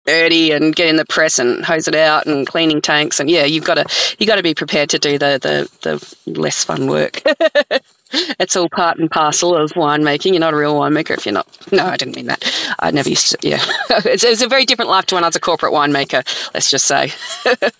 [0.06, 3.44] dirty and get in the press and hose it out and cleaning tanks and yeah
[3.44, 5.88] you've got to you got to be prepared to do the the,
[6.26, 7.22] the less fun work
[8.38, 11.46] it's all part and parcel of winemaking you're not a real winemaker if you're not
[11.72, 12.44] no i didn't mean that
[12.78, 13.62] i never used to yeah
[14.04, 16.86] it's, it's a very different life to when i was a corporate winemaker let's just
[16.86, 17.12] say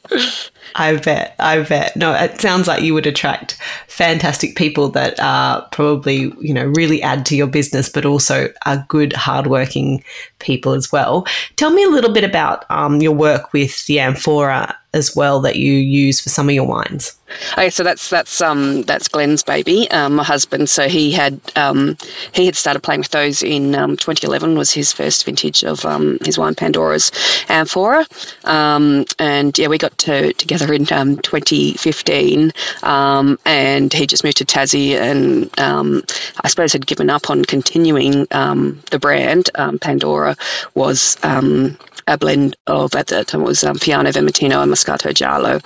[0.75, 1.35] I bet.
[1.39, 1.97] I bet.
[1.97, 7.03] No, it sounds like you would attract fantastic people that are probably, you know, really
[7.03, 10.05] add to your business, but also are good, hardworking
[10.39, 11.27] people as well.
[11.57, 15.57] Tell me a little bit about um, your work with the amphora as well that
[15.57, 17.17] you use for some of your wines.
[17.53, 20.69] Okay, so that's that's um that's Glenn's baby, um, my husband.
[20.69, 21.97] So he had um
[22.33, 26.19] he had started playing with those in um, 2011 was his first vintage of um,
[26.25, 27.13] his wine Pandora's
[27.49, 28.05] amphora,
[28.45, 34.39] um, and yeah, we got to together in um, 2015, um, and he just moved
[34.39, 36.03] to Tassie, and um,
[36.43, 39.51] I suppose had given up on continuing um, the brand.
[39.55, 40.37] Um, Pandora
[40.75, 41.79] was um,
[42.11, 45.61] a blend of at the time it was um, Fiano Vermentino and Moscato Giallo.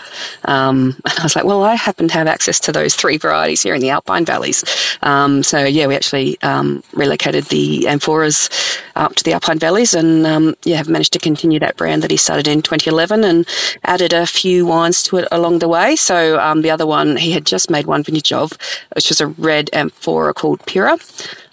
[0.44, 3.62] Um, and I was like, well, I happen to have access to those three varieties
[3.62, 4.62] here in the Alpine Valleys.
[5.02, 8.50] Um, so yeah, we actually um, relocated the amphoras
[8.94, 12.10] up to the Alpine Valleys, and um, yeah, have managed to continue that brand that
[12.10, 13.48] he started in 2011, and
[13.84, 15.96] added a few wines to it along the way.
[15.96, 18.52] So the other one he had just made one vintage of,
[18.94, 20.98] which was a red amphora called Pura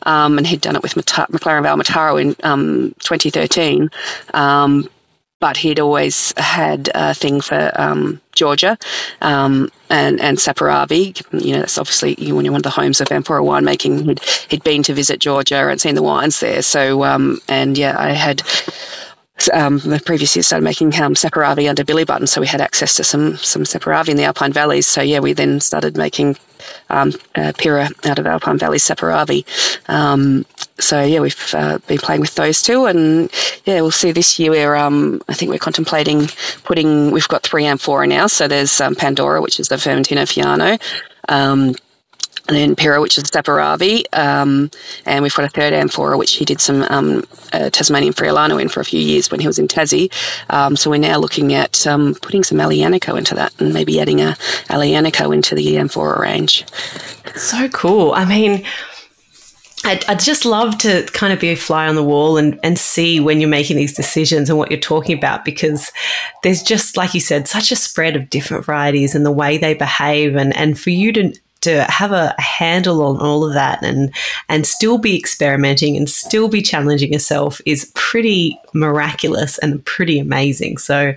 [0.03, 3.89] um, and he'd done it with Mata- McLaren Vale Mataro in um, 2013.
[4.33, 4.89] Um,
[5.39, 8.77] but he'd always had a thing for um, Georgia
[9.21, 11.43] um, and and Saperavi.
[11.43, 14.05] You know, that's obviously you, when you're one of the homes of Amphora winemaking.
[14.05, 16.61] He'd he'd been to visit Georgia and seen the wines there.
[16.61, 18.43] So and yeah, I had.
[19.53, 22.95] Um, the previous year started making um, Saperavi under Billy Button, so we had access
[22.95, 24.87] to some some Saperavi in the Alpine Valleys.
[24.87, 26.37] So yeah, we then started making
[26.89, 29.45] um, uh, Pira out of Alpine Valley Saperavi.
[29.89, 30.45] Um,
[30.79, 33.31] so yeah, we've uh, been playing with those two, and
[33.65, 34.51] yeah, we'll see this year.
[34.51, 36.27] We're um, I think we're contemplating
[36.63, 37.11] putting.
[37.11, 40.77] We've got three amphora now, so there's um, Pandora, which is the Vermentino Fiano.
[42.47, 44.71] And then Pira, which is Saperavi, um,
[45.05, 47.23] and we've got a third amphora, which he did some um,
[47.53, 50.11] uh, Tasmanian Friulano in for a few years when he was in Tassie.
[50.49, 54.21] Um, so we're now looking at um, putting some Aglianico into that, and maybe adding
[54.21, 54.35] a
[54.69, 56.65] Aglianico into the amphora range.
[57.35, 58.13] So cool.
[58.13, 58.65] I mean,
[59.83, 62.77] I'd, I'd, just love to kind of be a fly on the wall and, and
[62.77, 65.91] see when you're making these decisions and what you're talking about because
[66.43, 69.73] there's just, like you said, such a spread of different varieties and the way they
[69.73, 70.35] behave.
[70.35, 74.13] And, and for you to to have a handle on all of that and
[74.49, 80.77] and still be experimenting and still be challenging yourself is pretty miraculous and pretty amazing.
[80.77, 81.13] So,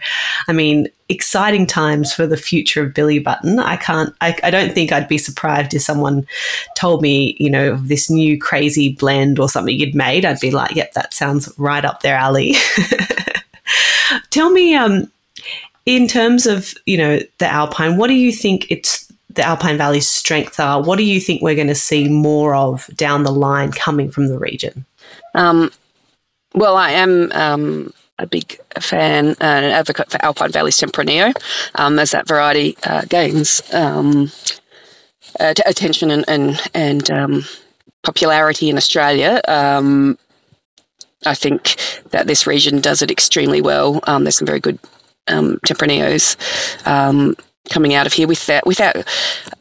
[0.46, 3.58] I mean, exciting times for the future of Billy Button.
[3.58, 6.26] I can't, I, I don't think I'd be surprised if someone
[6.76, 10.24] told me, you know, this new crazy blend or something you'd made.
[10.24, 12.54] I'd be like, yep, that sounds right up their alley.
[14.30, 15.10] Tell me, um,
[15.86, 20.08] in terms of you know the Alpine, what do you think it's the Alpine Valley's
[20.08, 20.82] strengths are.
[20.82, 24.28] What do you think we're going to see more of down the line coming from
[24.28, 24.84] the region?
[25.34, 25.70] Um,
[26.54, 31.34] well, I am um, a big fan and an advocate for Alpine Valley's Tempranillo
[31.74, 34.30] um, as that variety uh, gains um,
[35.40, 37.44] uh, attention and and, and um,
[38.02, 39.40] popularity in Australia.
[39.48, 40.16] Um,
[41.26, 41.76] I think
[42.10, 44.00] that this region does it extremely well.
[44.06, 44.78] there's some very good
[45.26, 46.36] um, Tempranillos
[47.70, 48.96] coming out of here with that without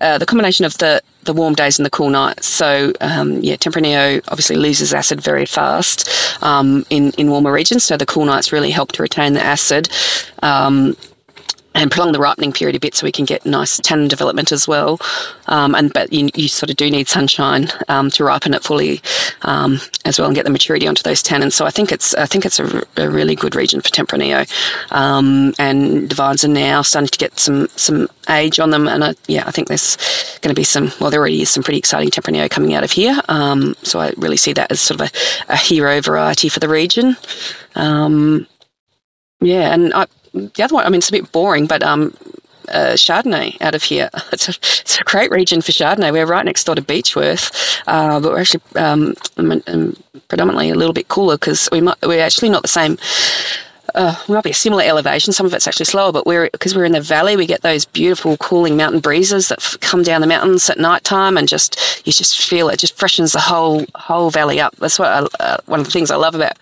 [0.01, 2.47] uh, the combination of the the warm days and the cool nights.
[2.47, 6.09] So um, yeah, Tempranillo obviously loses acid very fast
[6.43, 7.83] um, in in warmer regions.
[7.85, 9.89] So the cool nights really help to retain the acid.
[10.41, 10.95] Um,
[11.75, 14.67] and prolong the ripening period a bit so we can get nice tannin development as
[14.67, 14.99] well.
[15.47, 19.01] Um, and but you, you, sort of do need sunshine um, to ripen it fully
[19.41, 21.53] um, as well and get the maturity onto those tannins.
[21.53, 24.47] So I think it's I think it's a, really good region for Tempranillo.
[24.91, 29.03] Um, and the vines are now starting to get some some age on them, and
[29.03, 29.97] I, yeah, I think there's
[30.41, 30.91] going to be some.
[30.99, 33.19] Well, there already is some pretty exciting Tempranillo coming out of here.
[33.29, 36.69] Um, so I really see that as sort of a, a hero variety for the
[36.69, 37.17] region.
[37.75, 38.47] Um,
[39.41, 42.13] yeah, and I the other one, I mean, it's a bit boring, but um,
[42.69, 44.09] uh, Chardonnay out of here.
[44.33, 46.11] It's a, it's a great region for Chardonnay.
[46.11, 49.13] We're right next door to Beechworth, uh, but we're actually um,
[50.27, 52.97] predominantly a little bit cooler because we we're actually not the same.
[53.93, 55.33] Uh, we might be a similar elevation.
[55.33, 57.85] Some of it's actually slower, but we're because we're in the valley, we get those
[57.85, 62.01] beautiful cooling mountain breezes that f- come down the mountains at night time, and just
[62.07, 64.75] you just feel it just freshens the whole whole valley up.
[64.77, 66.57] That's what I, uh, one of the things I love about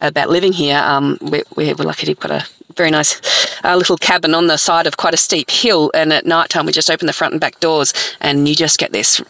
[0.00, 0.78] about living here.
[0.78, 3.20] Um, we, we're lucky to put a very nice
[3.64, 5.90] uh, little cabin on the side of quite a steep hill.
[5.94, 8.78] And at night time, we just open the front and back doors, and you just
[8.78, 9.20] get this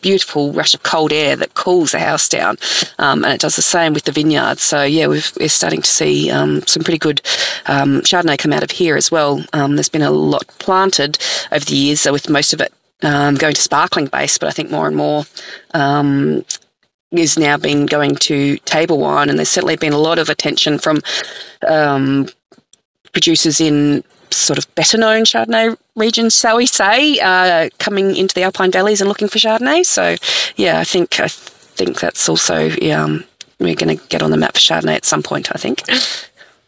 [0.00, 2.56] beautiful rush of cold air that cools the house down.
[2.98, 4.62] Um, and it does the same with the vineyards.
[4.62, 7.20] So yeah, we are starting to see um, some pretty good
[7.66, 9.44] um, Chardonnay come out of here as well.
[9.52, 11.18] Um, there's been a lot planted
[11.52, 14.52] over the years, so with most of it um, going to sparkling base, but I
[14.52, 15.24] think more and more
[15.74, 16.44] um,
[17.12, 20.78] is now being going to table wine, and there's certainly been a lot of attention
[20.78, 21.00] from
[21.66, 22.28] um,
[23.18, 28.42] producers in sort of better known Chardonnay regions, shall we say, uh, coming into the
[28.42, 29.84] Alpine valleys and looking for Chardonnay.
[29.84, 30.16] So,
[30.56, 33.24] yeah, I think I think that's also um,
[33.58, 35.50] we're going to get on the map for Chardonnay at some point.
[35.54, 35.82] I think.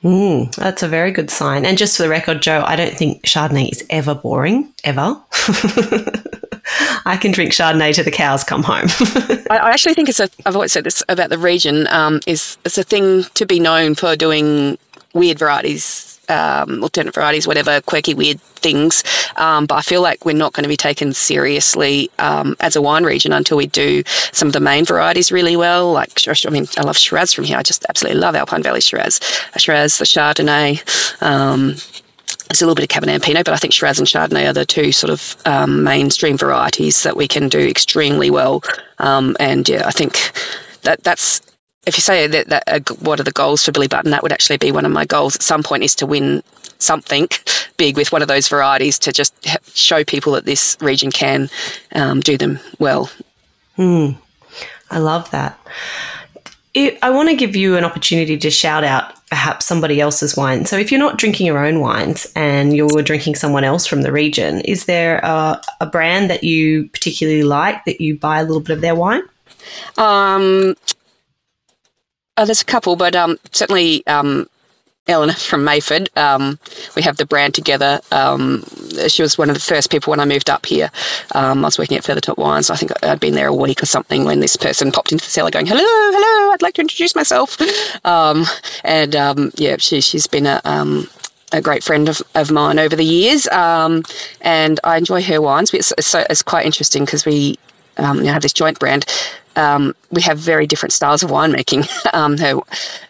[0.03, 1.67] Mm, that's a very good sign.
[1.67, 5.21] And just for the record, Joe, I don't think Chardonnay is ever boring, ever.
[7.05, 8.87] I can drink Chardonnay till the cows come home.
[9.51, 10.31] I, actually think it's a.
[10.47, 11.87] I've always said this about the region.
[11.89, 14.79] Um, is it's a thing to be known for doing
[15.13, 19.03] weird varieties um, alternate varieties, whatever quirky, weird things.
[19.37, 22.83] Um, but I feel like we're not going to be taken seriously um, as a
[22.83, 25.93] wine region until we do some of the main varieties really well.
[25.93, 27.59] Like, I mean, I love Shiraz from here.
[27.59, 29.21] I just absolutely love Alpine Valley Shiraz.
[29.57, 30.81] Shiraz, the Chardonnay.
[31.23, 31.75] Um,
[32.49, 34.53] there's a little bit of Cabernet and Pinot, but I think Shiraz and Chardonnay are
[34.53, 38.63] the two sort of um, mainstream varieties that we can do extremely well.
[38.99, 40.33] Um, and yeah, I think
[40.83, 41.41] that that's
[41.91, 44.31] if you say that, that uh, what are the goals for Billy Button, that would
[44.31, 46.41] actually be one of my goals at some point is to win
[46.79, 47.29] something
[47.77, 49.35] big with one of those varieties to just
[49.75, 51.51] show people that this region can
[51.97, 53.11] um, do them well.
[53.75, 54.11] Hmm.
[54.89, 55.59] I love that.
[56.75, 60.67] it, I want to give you an opportunity to shout out perhaps somebody else's wine.
[60.67, 64.13] So, if you're not drinking your own wines and you're drinking someone else from the
[64.13, 68.61] region, is there a, a brand that you particularly like that you buy a little
[68.61, 69.23] bit of their wine?
[69.99, 70.77] Um,
[72.37, 74.49] oh, there's a couple, but um, certainly um,
[75.07, 76.09] Eleana from Mayford.
[76.17, 76.59] Um,
[76.95, 78.01] we have the brand together.
[78.13, 78.65] Um,
[79.09, 80.91] she was one of the first people when I moved up here.
[81.35, 82.71] Um, I was working at Feathertop Wines.
[82.71, 85.31] I think I'd been there a week or something when this person popped into the
[85.31, 87.59] cellar going, "Hello, hello, I'd like to introduce myself."
[88.05, 88.45] Um,
[88.85, 91.09] and um, yeah, she, she's been a um,
[91.53, 95.75] a great friend of, of mine over the years, and I enjoy her wines.
[95.75, 97.59] It's, it's, it's quite interesting because we
[97.99, 99.05] you have this joint brand.
[99.61, 101.89] Um, we have very different styles of winemaking.
[102.15, 102.61] um, her,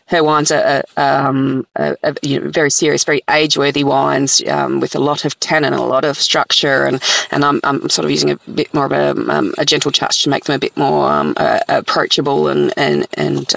[0.07, 4.99] her wines are, um, are, you know, very serious, very age-worthy wines um, with a
[4.99, 8.31] lot of tannin and a lot of structure, and, and I'm, I'm sort of using
[8.31, 11.09] a bit more of a, um, a gentle touch to make them a bit more
[11.37, 13.55] uh, approachable and and and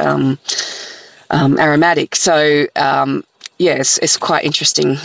[1.31, 2.15] aromatic.
[2.15, 2.67] So
[3.57, 4.97] yes, it's quite interesting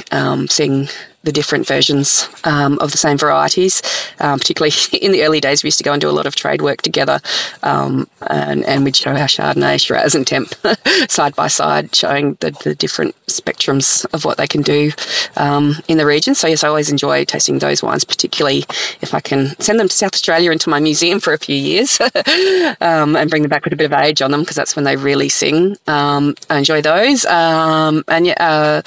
[0.49, 0.89] seeing
[1.25, 3.83] the different versions um, of the same varieties.
[4.21, 6.35] Um, particularly in the early days, we used to go and do a lot of
[6.35, 7.21] trade work together,
[7.63, 10.55] um, and, and, we'd show our Chardonnay, Shiraz, and Temp
[11.09, 14.93] side by side, showing the, the, different spectrums of what they can do
[15.37, 16.35] um, in the region.
[16.35, 18.65] So yes, I always enjoy tasting those wines, particularly
[19.01, 22.01] if I can send them to South Australia into my museum for a few years
[22.81, 24.85] um, and bring them back with a bit of age on them because that's when
[24.85, 25.77] they really sing.
[25.89, 28.35] Um, I enjoy those, and yeah.
[28.39, 28.83] Uh,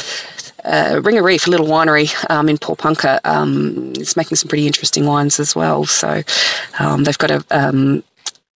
[0.63, 5.05] uh, Ringer Reef, a little winery um, in Porepunkah, um, is making some pretty interesting
[5.05, 5.85] wines as well.
[5.85, 6.21] So
[6.79, 8.03] um, they've got a, um,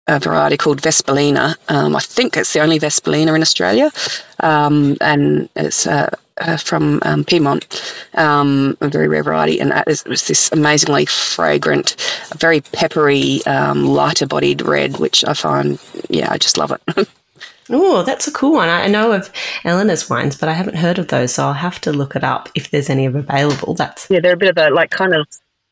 [0.07, 1.55] a, variety called Vespolina.
[1.69, 3.91] Um, I think it's the only Vespolina in Australia,
[4.41, 6.09] um, and it's uh,
[6.41, 7.65] uh, from Piedmont,
[8.13, 11.95] a very rare variety, and it was this amazingly fragrant,
[12.37, 15.79] very peppery, lighter-bodied red, which I find,
[16.09, 17.09] yeah, I just love it.
[17.70, 18.70] Oh, that's a cool one.
[18.70, 19.32] I know of
[19.63, 22.49] Eleana's wines, but I haven't heard of those, so I'll have to look it up
[22.53, 23.74] if there's any available.
[23.74, 25.28] That's yeah, they're a bit of a like kind of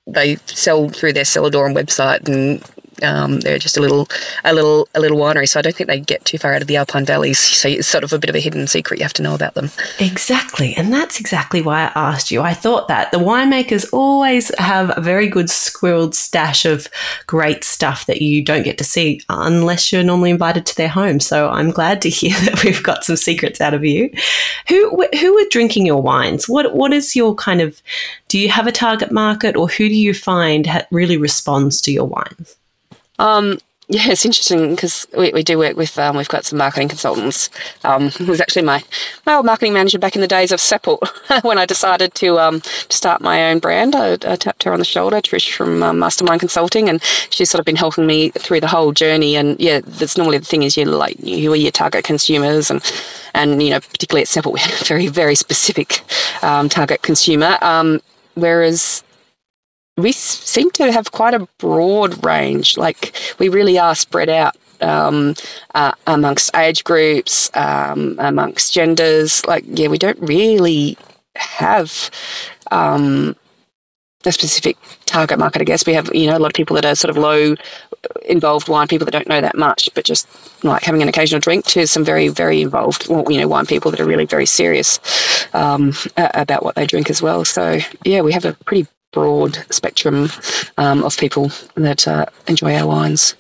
[0.08, 2.62] they sell through their cellar door website and
[3.02, 4.08] um, they're just a little,
[4.44, 5.48] a little, a little winery.
[5.48, 7.39] So I don't think they get too far out of the Alpine valleys.
[7.39, 9.00] So it's sort of a bit of a hidden secret.
[9.00, 9.72] You have to know about them.
[10.00, 12.41] Exactly, and that's exactly why I asked you.
[12.41, 16.88] I thought that the winemakers always have a very good squirreled stash of
[17.28, 21.20] great stuff that you don't get to see unless you're normally invited to their home.
[21.20, 24.12] So I'm glad to hear that we've got some secrets out of you.
[24.70, 26.48] Who who are drinking your wines?
[26.48, 27.82] What what is your kind of?
[28.28, 32.06] Do you have a target market, or who do you find really responds to your
[32.06, 32.56] wines?
[33.20, 33.57] Um,
[33.89, 37.49] yeah, it's interesting because we, we do work with, um, we've got some marketing consultants.
[37.84, 38.82] Um, who was actually my,
[39.26, 40.99] my old marketing manager back in the days of Seppelt
[41.43, 43.95] when I decided to, um, to start my own brand.
[43.95, 47.59] I, I tapped her on the shoulder, Trish from um, Mastermind Consulting, and she's sort
[47.59, 49.36] of been helping me through the whole journey.
[49.36, 52.72] And yeah, that's normally the thing is you like, who are your target consumers?
[52.72, 52.82] And,
[53.34, 56.01] and you know, particularly at Seppelt, we have a very, very specific
[56.41, 57.57] um, target consumer.
[57.61, 58.01] Um,
[58.36, 59.03] whereas
[59.98, 62.78] we seem to have quite a broad range.
[62.78, 65.36] Like we really are spread out um,
[65.76, 69.46] uh, amongst age groups, um, amongst genders.
[69.46, 70.98] Like yeah, we don't really
[71.36, 72.10] have
[72.72, 73.36] um,
[74.26, 75.62] a specific target market.
[75.62, 77.56] I guess we have you know a lot of people that are sort of low
[78.26, 80.28] involved wine people that don't know that much, but just
[80.64, 83.91] like having an occasional drink, to some very very involved well, you know wine people
[83.91, 85.00] that are really very serious
[85.54, 87.46] um, about what they drink as well.
[87.46, 90.30] So yeah, we have a pretty broad spectrum
[90.78, 93.36] um, of people that uh, enjoy our wines.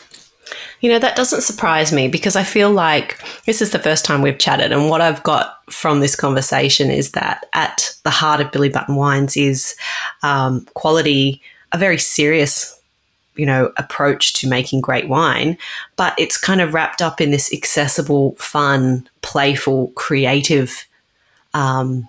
[0.81, 4.21] You know, that doesn't surprise me because I feel like this is the first time
[4.21, 4.71] we've chatted.
[4.71, 8.95] And what I've got from this conversation is that at the heart of Billy Button
[8.95, 9.75] Wines is
[10.21, 12.79] um, quality, a very serious,
[13.35, 15.57] you know, approach to making great wine,
[15.95, 20.85] but it's kind of wrapped up in this accessible, fun, playful, creative
[21.53, 22.07] um,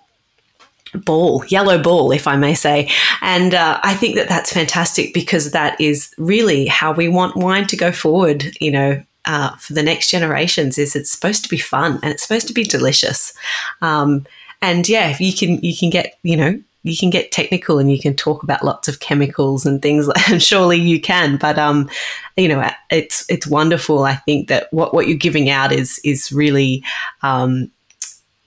[0.94, 2.90] ball, yellow ball, if I may say.
[3.20, 7.66] And uh, I think that that's fantastic because that is really how we want wine
[7.68, 9.02] to go forward, you know.
[9.26, 12.52] Uh, for the next generations, is it's supposed to be fun and it's supposed to
[12.52, 13.32] be delicious,
[13.80, 14.26] um,
[14.60, 17.98] and yeah, you can you can get you know you can get technical and you
[17.98, 21.88] can talk about lots of chemicals and things and surely you can but um
[22.36, 26.30] you know it's it's wonderful i think that what what you're giving out is is
[26.30, 26.84] really
[27.22, 27.70] um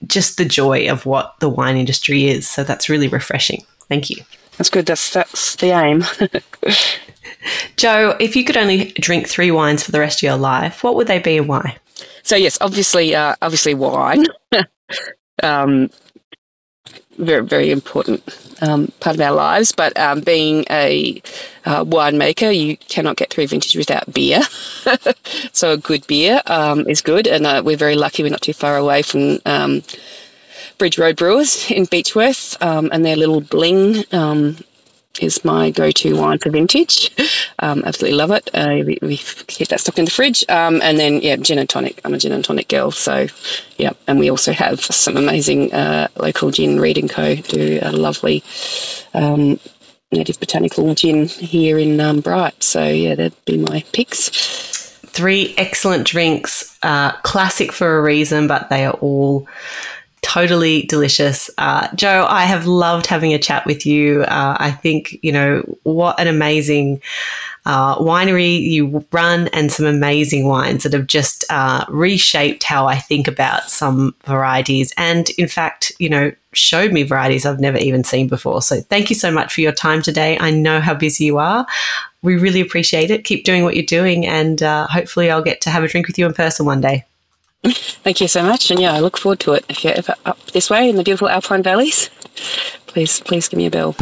[0.06, 2.48] just the joy of what the wine industry is.
[2.48, 3.64] So that's really refreshing.
[3.88, 4.22] Thank you.
[4.56, 4.86] That's good.
[4.86, 6.04] That's that's the aim.
[7.76, 10.96] Joe, if you could only drink three wines for the rest of your life, what
[10.96, 11.76] would they be and why?
[12.22, 14.26] So yes, obviously, uh, obviously wine.
[15.42, 15.90] um,
[17.18, 18.22] very very important
[18.62, 19.72] um, part of our lives.
[19.72, 21.22] But um, being a
[21.64, 24.42] uh, winemaker, you cannot get through vintage without beer.
[25.52, 28.22] so a good beer um, is good, and uh, we're very lucky.
[28.22, 29.38] We're not too far away from.
[29.44, 29.82] Um,
[30.78, 34.58] Bridge Road Brewers in Beechworth, um, and their little bling um,
[35.22, 37.10] is my go-to wine for vintage.
[37.58, 38.48] Um, absolutely love it.
[38.54, 41.68] Uh, we, we, keep that stock in the fridge, um, and then yeah, gin and
[41.68, 42.00] tonic.
[42.04, 43.26] I'm a gin and tonic girl, so
[43.76, 43.92] yeah.
[44.06, 46.80] And we also have some amazing uh, local gin.
[46.80, 47.34] Reed Co.
[47.34, 48.42] do a lovely
[49.14, 49.58] um,
[50.12, 52.62] native botanical gin here in um, Bright.
[52.62, 54.30] So yeah, that'd be my picks.
[55.06, 59.48] Three excellent drinks, uh, classic for a reason, but they are all
[60.22, 61.50] totally delicious.
[61.58, 64.22] Uh, Jo, I have loved having a chat with you.
[64.22, 67.00] Uh, I think, you know, what an amazing
[67.66, 72.96] uh, winery you run and some amazing wines that have just uh, reshaped how I
[72.96, 74.92] think about some varieties.
[74.96, 78.62] And in fact, you know, showed me varieties I've never even seen before.
[78.62, 80.38] So thank you so much for your time today.
[80.40, 81.66] I know how busy you are.
[82.22, 83.24] We really appreciate it.
[83.24, 86.18] Keep doing what you're doing, and uh, hopefully, I'll get to have a drink with
[86.18, 87.04] you in person one day.
[87.66, 88.70] Thank you so much.
[88.70, 89.64] And yeah, I look forward to it.
[89.68, 92.10] If you're ever up this way in the beautiful Alpine valleys,
[92.86, 93.92] please, please give me a bell.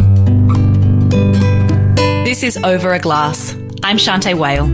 [2.24, 3.54] This is Over a Glass.
[3.82, 4.66] I'm Shanteh Wale.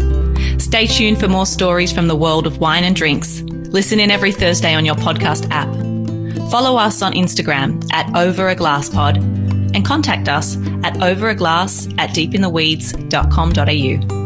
[0.58, 3.42] Stay tuned for more stories from the world of wine and drinks.
[3.42, 5.68] Listen in every Thursday on your podcast app.
[6.50, 9.18] Follow us on Instagram at Over a Glass Pod
[9.74, 14.21] and contact us at overaglass at deepintheweeds.com.au.